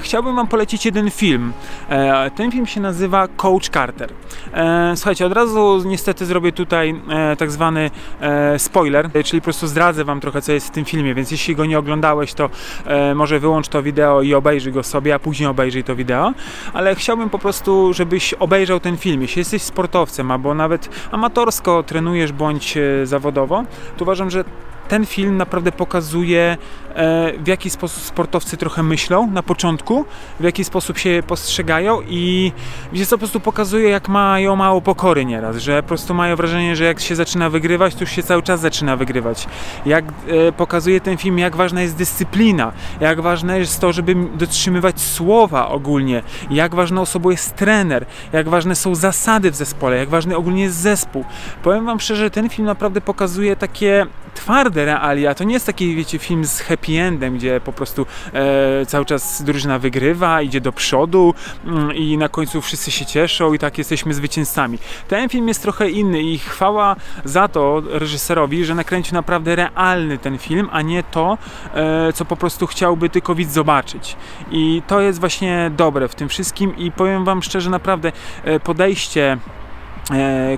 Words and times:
chciałbym 0.00 0.36
Wam 0.36 0.46
polecić 0.46 0.86
jeden 0.86 1.10
film. 1.10 1.52
E, 1.88 2.30
ten 2.30 2.52
film 2.52 2.66
się 2.66 2.80
nazywa 2.80 3.28
Coach 3.28 3.68
Carter. 3.68 4.12
E, 4.54 4.92
słuchajcie, 4.96 5.26
od 5.26 5.32
razu 5.32 5.82
niestety 5.86 6.26
zrobię 6.26 6.52
tutaj 6.52 7.00
e, 7.10 7.36
tak 7.36 7.50
zwany 7.50 7.90
e, 8.20 8.58
spoiler, 8.58 9.10
czyli 9.24 9.40
po 9.40 9.44
prostu 9.44 9.66
zdradzę 9.66 10.04
Wam 10.04 10.20
trochę, 10.20 10.42
co 10.42 10.52
jest 10.52 10.68
w 10.68 10.70
tym 10.70 10.84
filmie, 10.84 11.14
więc 11.14 11.30
jeśli 11.30 11.56
go 11.56 11.66
nie 11.66 11.78
oglądałeś, 11.78 12.34
to 12.34 12.50
e, 12.86 13.14
może 13.14 13.40
wyłącz 13.40 13.68
to 13.68 13.82
wideo 13.82 14.22
i 14.22 14.34
obejrzyj 14.34 14.72
go 14.72 14.82
sobie, 14.82 15.14
a 15.14 15.18
później 15.18 15.48
obejrzyj 15.48 15.84
to 15.84 15.96
wideo. 15.96 16.32
Ale 16.72 16.94
chciałbym 16.94 17.30
po 17.30 17.38
prostu, 17.38 17.92
żebyś 17.92 18.34
obejrzał 18.34 18.80
ten 18.80 18.96
film. 18.96 19.22
Jeśli 19.22 19.40
jesteś 19.40 19.62
sportowcem, 19.62 20.30
albo 20.30 20.54
nawet 20.54 20.88
amatorsko 21.12 21.82
trenujesz 21.82 22.32
bądź 22.32 22.76
e, 22.76 23.06
zawodowo, 23.06 23.64
to 23.96 24.04
uważam, 24.04 24.30
że 24.30 24.44
ten 24.88 25.06
film 25.06 25.36
naprawdę 25.36 25.72
pokazuje, 25.72 26.56
e, 26.94 27.32
w 27.38 27.46
jaki 27.46 27.70
sposób 27.70 28.02
sportowcy 28.02 28.56
trochę 28.56 28.82
myślą 28.82 29.30
na 29.30 29.42
początku, 29.42 30.04
w 30.40 30.44
jaki 30.44 30.64
sposób 30.64 30.98
się 30.98 31.22
postrzegają 31.26 32.00
i 32.08 32.52
wiecie 32.92 33.06
co, 33.06 33.16
po 33.16 33.18
prostu 33.18 33.40
pokazuje, 33.40 33.88
jak 33.88 34.08
mają 34.08 34.56
mało 34.56 34.80
pokory 34.80 35.24
nieraz, 35.24 35.56
że 35.56 35.82
po 35.82 35.88
prostu 35.88 36.14
mają 36.14 36.36
wrażenie, 36.36 36.76
że 36.76 36.84
jak 36.84 37.00
się 37.00 37.16
zaczyna 37.16 37.50
wygrywać, 37.50 37.94
to 37.94 38.00
już 38.00 38.10
się 38.10 38.22
cały 38.22 38.42
czas 38.42 38.60
zaczyna 38.60 38.96
wygrywać. 38.96 39.46
Jak 39.86 40.04
e, 40.04 40.52
pokazuje 40.52 41.00
ten 41.00 41.16
film, 41.16 41.38
jak 41.38 41.56
ważna 41.56 41.82
jest 41.82 41.96
dyscyplina, 41.96 42.72
jak 43.00 43.20
ważne 43.20 43.58
jest 43.58 43.80
to, 43.80 43.92
żeby 43.92 44.14
dotrzymywać 44.14 45.00
słowa 45.00 45.68
ogólnie, 45.68 46.22
jak 46.50 46.74
ważną 46.74 47.00
osobą 47.00 47.30
jest 47.30 47.56
trener, 47.56 48.06
jak 48.32 48.48
ważne 48.48 48.74
są 48.76 48.94
zasady 48.94 49.50
w 49.50 49.54
zespole, 49.54 49.96
jak 49.96 50.08
ważny 50.08 50.36
ogólnie 50.36 50.62
jest 50.62 50.76
zespół. 50.76 51.24
Powiem 51.62 51.86
Wam 51.86 52.00
szczerze, 52.00 52.30
ten 52.30 52.48
film 52.48 52.66
naprawdę 52.66 53.00
pokazuje 53.00 53.56
takie 53.56 54.06
twarde 54.38 54.84
realia. 54.84 55.34
To 55.34 55.44
nie 55.44 55.54
jest 55.54 55.66
taki, 55.66 55.94
wiecie, 55.94 56.18
film 56.18 56.44
z 56.44 56.60
happy 56.60 56.92
endem, 57.00 57.34
gdzie 57.34 57.60
po 57.60 57.72
prostu 57.72 58.06
e, 58.32 58.86
cały 58.86 59.04
czas 59.04 59.42
drużyna 59.42 59.78
wygrywa, 59.78 60.42
idzie 60.42 60.60
do 60.60 60.72
przodu 60.72 61.34
mm, 61.66 61.94
i 61.94 62.18
na 62.18 62.28
końcu 62.28 62.62
wszyscy 62.62 62.90
się 62.90 63.06
cieszą 63.06 63.52
i 63.52 63.58
tak 63.58 63.78
jesteśmy 63.78 64.14
zwycięzcami. 64.14 64.78
Ten 65.08 65.28
film 65.28 65.48
jest 65.48 65.62
trochę 65.62 65.90
inny 65.90 66.22
i 66.22 66.38
chwała 66.38 66.96
za 67.24 67.48
to 67.48 67.82
reżyserowi, 67.90 68.64
że 68.64 68.74
nakręcił 68.74 69.14
naprawdę 69.14 69.56
realny 69.56 70.18
ten 70.18 70.38
film, 70.38 70.68
a 70.72 70.82
nie 70.82 71.02
to, 71.02 71.38
e, 71.74 72.12
co 72.12 72.24
po 72.24 72.36
prostu 72.36 72.66
chciałby 72.66 73.08
tylko 73.08 73.34
widz 73.34 73.52
zobaczyć. 73.52 74.16
I 74.50 74.82
to 74.86 75.00
jest 75.00 75.20
właśnie 75.20 75.70
dobre 75.76 76.08
w 76.08 76.14
tym 76.14 76.28
wszystkim 76.28 76.76
i 76.76 76.92
powiem 76.92 77.24
Wam 77.24 77.42
szczerze, 77.42 77.70
naprawdę 77.70 78.12
e, 78.44 78.60
podejście 78.60 79.38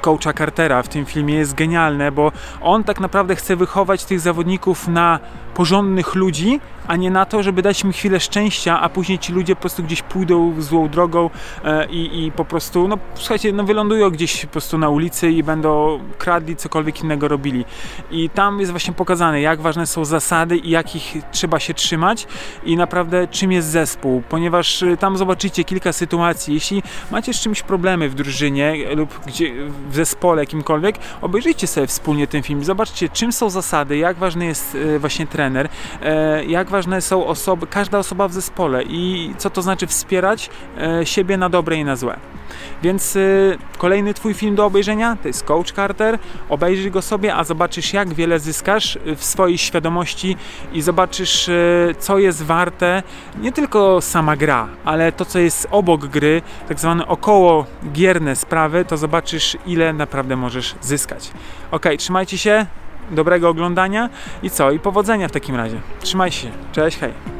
coacha 0.00 0.32
Cartera 0.32 0.82
w 0.82 0.88
tym 0.88 1.04
filmie 1.04 1.34
jest 1.34 1.54
genialne, 1.54 2.12
bo 2.12 2.32
on 2.60 2.84
tak 2.84 3.00
naprawdę 3.00 3.36
chce 3.36 3.56
wychować 3.56 4.04
tych 4.04 4.20
zawodników 4.20 4.88
na 4.88 5.18
porządnych 5.54 6.14
ludzi, 6.14 6.60
a 6.86 6.96
nie 6.96 7.10
na 7.10 7.24
to, 7.24 7.42
żeby 7.42 7.62
dać 7.62 7.84
im 7.84 7.92
chwilę 7.92 8.20
szczęścia, 8.20 8.80
a 8.80 8.88
później 8.88 9.18
ci 9.18 9.32
ludzie 9.32 9.54
po 9.54 9.60
prostu 9.60 9.82
gdzieś 9.82 10.02
pójdą 10.02 10.54
złą 10.58 10.88
drogą 10.88 11.30
e, 11.64 11.86
i, 11.86 12.24
i 12.24 12.32
po 12.32 12.44
prostu, 12.44 12.88
no 12.88 12.98
słuchajcie, 13.14 13.52
no 13.52 13.64
wylądują 13.64 14.10
gdzieś 14.10 14.46
po 14.46 14.52
prostu 14.52 14.78
na 14.78 14.88
ulicy 14.88 15.30
i 15.30 15.42
będą 15.42 16.00
kradli, 16.18 16.56
cokolwiek 16.56 17.02
innego 17.02 17.28
robili. 17.28 17.64
I 18.10 18.30
tam 18.30 18.60
jest 18.60 18.70
właśnie 18.70 18.94
pokazane, 18.94 19.40
jak 19.40 19.60
ważne 19.60 19.86
są 19.86 20.04
zasady 20.04 20.56
i 20.56 20.70
jakich 20.70 21.14
trzeba 21.32 21.60
się 21.60 21.74
trzymać 21.74 22.26
i 22.64 22.76
naprawdę 22.76 23.28
czym 23.28 23.52
jest 23.52 23.68
zespół, 23.68 24.22
ponieważ 24.28 24.82
e, 24.82 24.96
tam 24.96 25.16
zobaczycie 25.16 25.64
kilka 25.64 25.92
sytuacji. 25.92 26.54
Jeśli 26.54 26.82
macie 27.10 27.34
z 27.34 27.40
czymś 27.40 27.62
problemy 27.62 28.08
w 28.08 28.14
drużynie 28.14 28.94
lub 28.96 29.26
gdzie, 29.36 29.52
w 29.90 29.94
zespole 29.94 30.42
jakimkolwiek, 30.42 30.98
obejrzyjcie 31.20 31.66
sobie 31.66 31.86
wspólnie 31.86 32.26
ten 32.26 32.42
film, 32.42 32.64
zobaczcie 32.64 33.08
czym 33.08 33.32
są 33.32 33.50
zasady, 33.50 33.96
jak 33.96 34.16
ważny 34.16 34.46
jest 34.46 34.74
e, 34.74 34.98
właśnie 34.98 35.26
trener, 35.26 35.68
e, 36.02 36.44
jak 36.44 36.70
ważne 36.70 37.00
są 37.00 37.26
osoby, 37.26 37.66
każda 37.66 37.98
osoba 37.98 38.28
w 38.28 38.32
zespole 38.32 38.82
i 38.82 39.34
co 39.38 39.50
to 39.50 39.62
znaczy 39.62 39.86
wspierać 39.86 40.50
e, 40.78 41.06
siebie 41.06 41.36
na 41.36 41.48
dobre 41.48 41.76
i 41.76 41.84
na 41.84 41.96
złe. 41.96 42.16
Więc 42.82 43.18
kolejny 43.78 44.14
Twój 44.14 44.34
film 44.34 44.54
do 44.54 44.66
obejrzenia 44.66 45.16
to 45.22 45.28
jest 45.28 45.44
Coach 45.44 45.72
Carter. 45.72 46.18
Obejrzyj 46.48 46.90
go 46.90 47.02
sobie, 47.02 47.34
a 47.34 47.44
zobaczysz, 47.44 47.92
jak 47.92 48.14
wiele 48.14 48.38
zyskasz 48.38 48.98
w 49.16 49.24
swojej 49.24 49.58
świadomości 49.58 50.36
i 50.72 50.82
zobaczysz, 50.82 51.50
co 51.98 52.18
jest 52.18 52.42
warte 52.42 53.02
nie 53.40 53.52
tylko 53.52 54.00
sama 54.00 54.36
gra, 54.36 54.68
ale 54.84 55.12
to, 55.12 55.24
co 55.24 55.38
jest 55.38 55.68
obok 55.70 56.06
gry, 56.06 56.42
tak 56.68 56.80
zwane 56.80 57.06
około 57.06 57.66
gierne 57.92 58.36
sprawy, 58.36 58.84
to 58.84 58.96
zobaczysz, 59.26 59.56
ile 59.66 59.92
naprawdę 59.92 60.36
możesz 60.36 60.74
zyskać. 60.82 61.30
Ok, 61.70 61.86
trzymajcie 61.98 62.38
się, 62.38 62.66
dobrego 63.10 63.48
oglądania 63.48 64.08
i 64.42 64.50
co? 64.50 64.70
I 64.70 64.78
powodzenia 64.78 65.28
w 65.28 65.32
takim 65.32 65.56
razie. 65.56 65.80
Trzymaj 66.00 66.32
się. 66.32 66.50
Cześć, 66.72 66.98
hej. 66.98 67.35